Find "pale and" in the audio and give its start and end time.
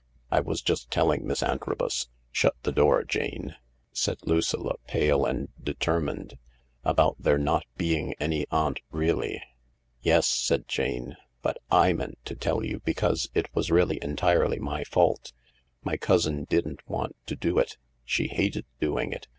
4.87-5.49